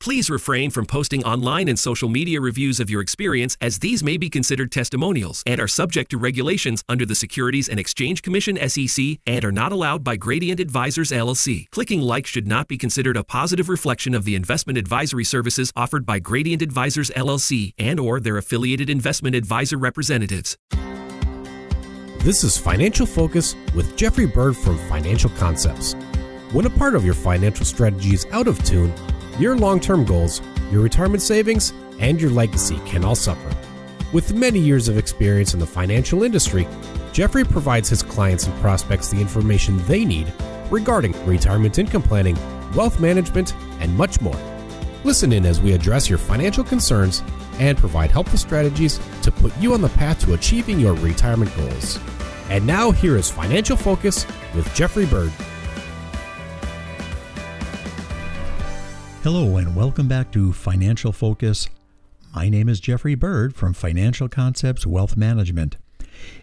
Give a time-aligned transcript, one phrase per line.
[0.00, 4.16] Please refrain from posting online and social media reviews of your experience as these may
[4.16, 9.18] be considered testimonials and are subject to regulations under the Securities and Exchange Commission SEC
[9.26, 11.68] and are not allowed by Gradient Advisors LLC.
[11.70, 16.06] Clicking like should not be considered a positive reflection of the investment advisory services offered
[16.06, 20.56] by Gradient Advisors LLC and or their affiliated investment advisor representatives.
[22.20, 25.92] This is Financial Focus with Jeffrey Bird from Financial Concepts.
[26.52, 28.94] When a part of your financial strategy is out of tune,
[29.38, 33.50] your long term goals, your retirement savings, and your legacy can all suffer.
[34.12, 36.66] With many years of experience in the financial industry,
[37.12, 40.32] Jeffrey provides his clients and prospects the information they need
[40.70, 42.36] regarding retirement income planning,
[42.74, 44.38] wealth management, and much more.
[45.04, 47.22] Listen in as we address your financial concerns
[47.58, 51.98] and provide helpful strategies to put you on the path to achieving your retirement goals.
[52.48, 55.32] And now, here is Financial Focus with Jeffrey Bird.
[59.22, 61.68] Hello, and welcome back to Financial Focus.
[62.34, 65.76] My name is Jeffrey Bird from Financial Concepts Wealth Management.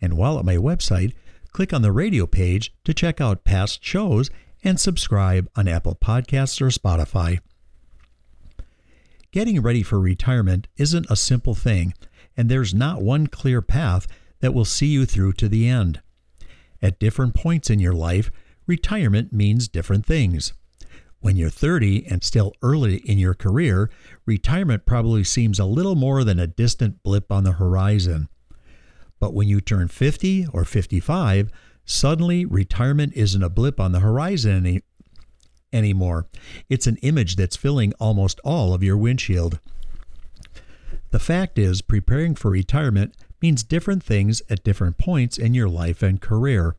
[0.00, 1.12] And while at my website,
[1.52, 4.30] click on the radio page to check out past shows
[4.66, 7.38] and subscribe on Apple Podcasts or Spotify.
[9.30, 11.94] Getting ready for retirement isn't a simple thing,
[12.36, 14.08] and there's not one clear path
[14.40, 16.00] that will see you through to the end.
[16.82, 18.32] At different points in your life,
[18.66, 20.52] retirement means different things.
[21.20, 23.88] When you're 30 and still early in your career,
[24.26, 28.28] retirement probably seems a little more than a distant blip on the horizon.
[29.20, 31.52] But when you turn 50 or 55,
[31.86, 34.82] Suddenly, retirement isn't a blip on the horizon any,
[35.72, 36.26] anymore.
[36.68, 39.60] It's an image that's filling almost all of your windshield.
[41.12, 46.02] The fact is, preparing for retirement means different things at different points in your life
[46.02, 46.76] and career.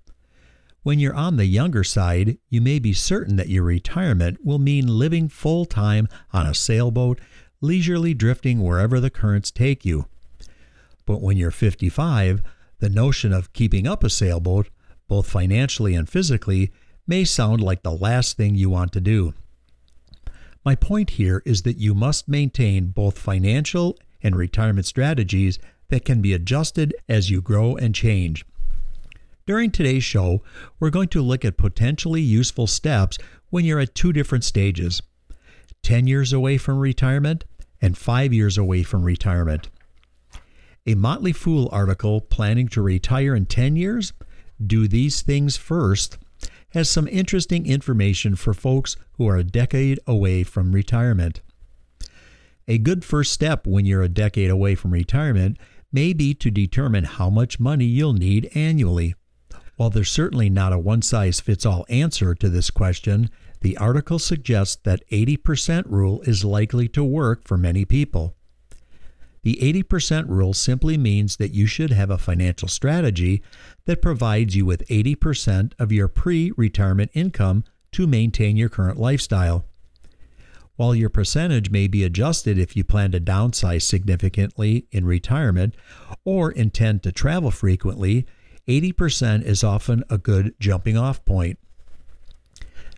[0.84, 4.88] When you're on the younger side, you may be certain that your retirement will mean
[4.88, 7.20] living full time on a sailboat,
[7.62, 10.08] leisurely drifting wherever the currents take you.
[11.06, 12.42] But when you're 55,
[12.80, 14.70] the notion of keeping up a sailboat
[15.08, 16.72] both financially and physically,
[17.08, 19.34] may sound like the last thing you want to do.
[20.66, 25.60] My point here is that you must maintain both financial and retirement strategies
[25.90, 28.46] that can be adjusted as you grow and change.
[29.46, 30.44] During today's show,
[30.78, 33.18] we're going to look at potentially useful steps
[33.50, 35.02] when you're at two different stages
[35.84, 37.46] 10 years away from retirement
[37.82, 39.70] and 5 years away from retirement.
[40.86, 44.12] A Motley Fool article planning to retire in 10 years
[44.66, 46.18] do These Things First
[46.72, 51.42] has some interesting information for folks who are a decade away from retirement.
[52.68, 55.58] A good first step when you're a decade away from retirement
[55.92, 59.16] may be to determine how much money you'll need annually.
[59.78, 63.30] While there's certainly not a one size fits all answer to this question,
[63.62, 68.36] the article suggests that 80% rule is likely to work for many people.
[69.44, 73.42] The 80% rule simply means that you should have a financial strategy
[73.86, 79.66] that provides you with 80% of your pre retirement income to maintain your current lifestyle.
[80.76, 85.76] While your percentage may be adjusted if you plan to downsize significantly in retirement
[86.24, 88.28] or intend to travel frequently,
[88.68, 91.58] 80% is often a good jumping off point.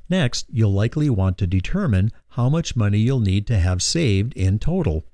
[0.10, 4.60] Next, you'll likely want to determine how much money you'll need to have saved in
[4.60, 5.06] total.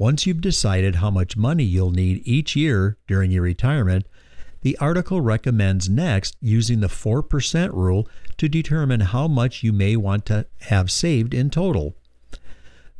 [0.00, 4.06] Once you've decided how much money you'll need each year during your retirement,
[4.62, 10.24] the article recommends next using the 4% rule to determine how much you may want
[10.24, 11.94] to have saved in total.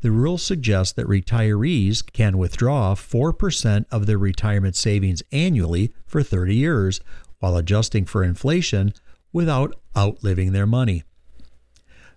[0.03, 6.55] The rule suggests that retirees can withdraw 4% of their retirement savings annually for 30
[6.55, 7.01] years
[7.39, 8.93] while adjusting for inflation
[9.33, 11.05] without outliving their money.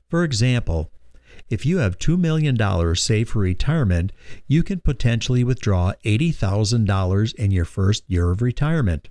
[0.10, 0.92] For example,
[1.54, 2.58] if you have $2 million
[2.96, 4.12] saved for retirement,
[4.48, 9.08] you can potentially withdraw $80,000 in your first year of retirement.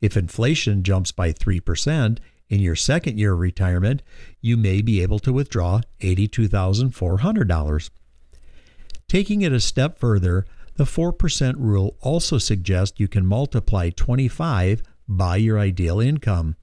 [0.00, 2.18] If inflation jumps by 3%
[2.48, 4.02] in your second year of retirement,
[4.40, 7.90] you may be able to withdraw $82,400.
[9.06, 10.44] Taking it a step further,
[10.74, 16.56] the 4% rule also suggests you can multiply 25 by your ideal income.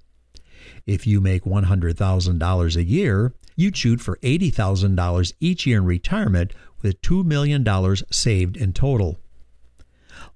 [0.86, 7.02] If you make $100,000 a year, you'd shoot for $80,000 each year in retirement with
[7.02, 7.66] $2 million
[8.12, 9.18] saved in total.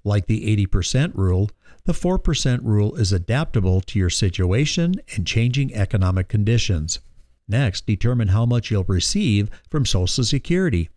[0.04, 1.50] Like the 80% rule,
[1.84, 7.00] the 4% rule is adaptable to your situation and changing economic conditions.
[7.48, 10.88] Next, determine how much you'll receive from Social Security.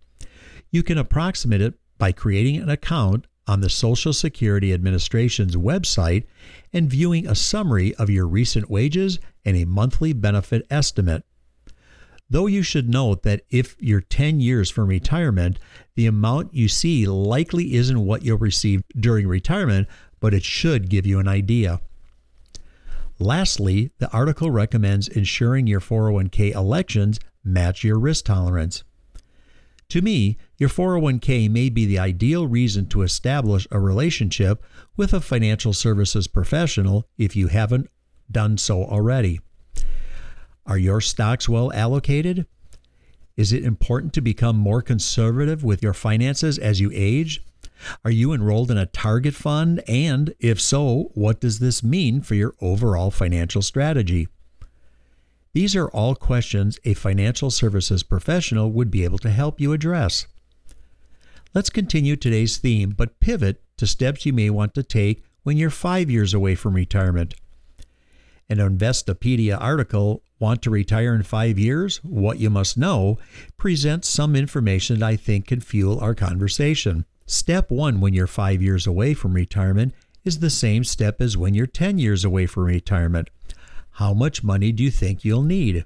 [0.71, 6.25] You can approximate it by creating an account on the Social Security Administration's website
[6.71, 11.23] and viewing a summary of your recent wages and a monthly benefit estimate.
[12.29, 15.59] Though you should note that if you're 10 years from retirement,
[15.95, 19.87] the amount you see likely isn't what you'll receive during retirement,
[20.19, 21.81] but it should give you an idea.
[23.19, 28.83] Lastly, the article recommends ensuring your 401k elections match your risk tolerance.
[29.89, 34.63] To me, your 401k may be the ideal reason to establish a relationship
[34.97, 37.89] with a financial services professional if you haven't
[38.31, 39.39] done so already.
[40.65, 42.45] Are your stocks well allocated?
[43.35, 47.43] Is it important to become more conservative with your finances as you age?
[48.05, 49.81] Are you enrolled in a target fund?
[49.87, 54.27] And if so, what does this mean for your overall financial strategy?
[55.53, 60.27] These are all questions a financial services professional would be able to help you address.
[61.53, 65.69] Let's continue today's theme, but pivot to steps you may want to take when you're
[65.69, 67.35] five years away from retirement.
[68.49, 72.03] An Investopedia article, Want to Retire in Five Years?
[72.03, 73.17] What You Must Know,
[73.57, 77.05] presents some information that I think can fuel our conversation.
[77.25, 79.93] Step one when you're five years away from retirement
[80.25, 83.29] is the same step as when you're 10 years away from retirement.
[83.91, 85.85] How much money do you think you'll need?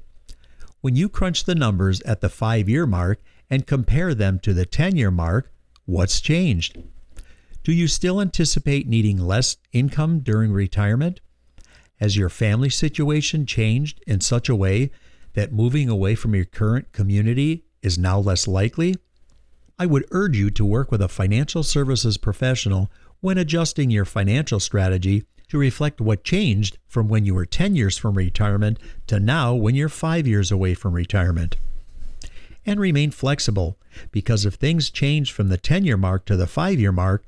[0.82, 4.66] When you crunch the numbers at the five year mark and compare them to the
[4.66, 5.52] 10 year mark,
[5.86, 6.82] what's changed?
[7.64, 11.20] Do you still anticipate needing less income during retirement?
[11.98, 14.92] Has your family situation changed in such a way
[15.34, 18.96] that moving away from your current community is now less likely?
[19.80, 24.60] I would urge you to work with a financial services professional when adjusting your financial
[24.60, 28.78] strategy to reflect what changed from when you were 10 years from retirement
[29.08, 31.56] to now when you're 5 years away from retirement.
[32.66, 33.80] And remain flexible
[34.12, 37.24] because if things change from the 10 year mark to the 5 year mark,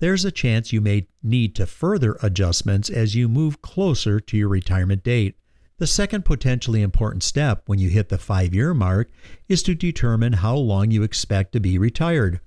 [0.00, 4.48] there's a chance you may need to further adjustments as you move closer to your
[4.48, 5.36] retirement date.
[5.76, 9.10] The second potentially important step when you hit the five year mark
[9.48, 12.40] is to determine how long you expect to be retired.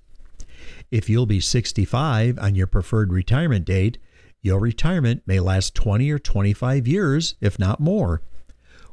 [0.90, 3.98] If you'll be 65 on your preferred retirement date,
[4.42, 8.22] your retirement may last 20 or 25 years, if not more.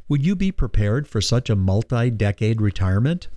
[0.08, 3.28] Would you be prepared for such a multi decade retirement?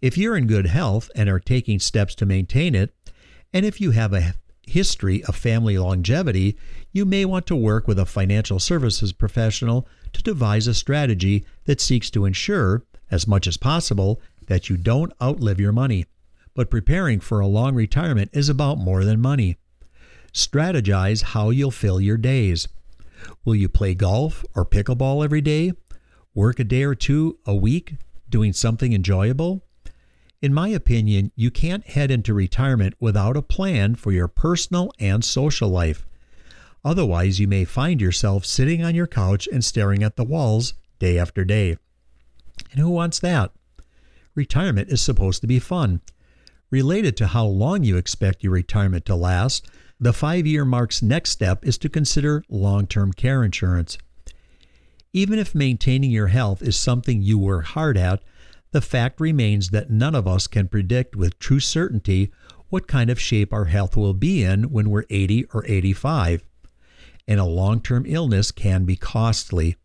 [0.00, 2.94] If you're in good health and are taking steps to maintain it,
[3.52, 4.34] and if you have a
[4.66, 6.56] history of family longevity,
[6.92, 11.80] you may want to work with a financial services professional to devise a strategy that
[11.80, 16.06] seeks to ensure, as much as possible, that you don't outlive your money.
[16.54, 19.56] But preparing for a long retirement is about more than money.
[20.32, 22.68] Strategize how you'll fill your days.
[23.44, 25.72] Will you play golf or pickleball every day?
[26.34, 27.94] Work a day or two a week
[28.28, 29.62] doing something enjoyable?
[30.40, 35.24] In my opinion, you can't head into retirement without a plan for your personal and
[35.24, 36.06] social life.
[36.84, 41.18] Otherwise, you may find yourself sitting on your couch and staring at the walls day
[41.18, 41.76] after day.
[42.70, 43.50] And who wants that?
[44.36, 46.00] Retirement is supposed to be fun.
[46.70, 49.66] Related to how long you expect your retirement to last,
[49.98, 53.98] the five year mark's next step is to consider long term care insurance.
[55.12, 58.22] Even if maintaining your health is something you work hard at,
[58.70, 62.30] the fact remains that none of us can predict with true certainty
[62.68, 66.42] what kind of shape our health will be in when we're 80 or 85.
[67.26, 69.76] And a long term illness can be costly.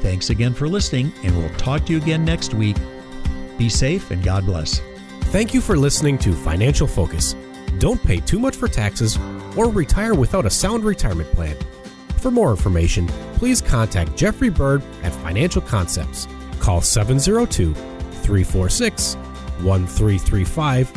[0.02, 2.78] Thanks again for listening, and we'll talk to you again next week.
[3.58, 4.82] Be safe and God bless.
[5.26, 7.36] Thank you for listening to Financial Focus.
[7.78, 9.18] Don't pay too much for taxes
[9.56, 11.56] or retire without a sound retirement plan.
[12.18, 16.28] For more information, please contact Jeffrey Bird at Financial Concepts.
[16.60, 19.16] Call 702 346
[19.64, 20.92] 1335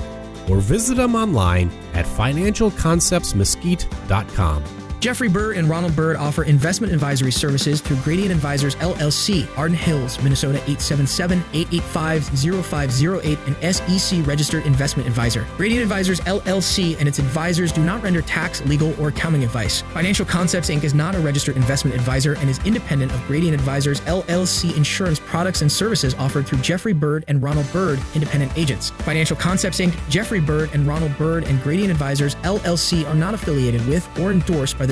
[0.51, 4.82] or visit them online at financialconceptsmesquite.com.
[5.03, 10.23] Jeffrey Bird and Ronald Bird offer investment advisory services through Gradient Advisors LLC, Arden Hills,
[10.23, 13.57] Minnesota 877-885-0508, an
[13.99, 15.45] SEC registered investment advisor.
[15.57, 19.81] Gradient Advisors LLC and its advisors do not render tax, legal, or accounting advice.
[19.93, 20.85] Financial Concepts Inc.
[20.85, 25.63] is not a registered investment advisor and is independent of Gradient Advisors LLC insurance products
[25.63, 28.91] and services offered through Jeffrey Bird and Ronald Bird, independent agents.
[28.91, 33.85] Financial Concepts Inc., Jeffrey Bird and Ronald Bird and Gradient Advisors LLC are not affiliated
[33.89, 34.92] with or endorsed by the